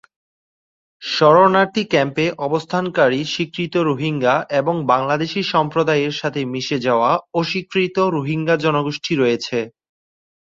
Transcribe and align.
শরণার্থী 1.01 1.83
ক্যাম্পে 1.91 2.25
অবস্থানকারী 2.47 3.19
স্বীকৃত 3.25 3.73
রোহিঙ্গা 3.89 4.35
এবং 4.59 4.75
বাংলাদেশী 4.91 5.41
সম্প্রদায়ের 5.53 6.13
সাথে 6.13 6.41
মিশে 6.53 6.77
যাওয়া 6.79 7.11
অস্বীকৃত 7.33 7.97
রোহিঙ্গা 8.15 8.55
জনগোষ্ঠী 8.65 9.13
রয়েছে। 9.15 9.57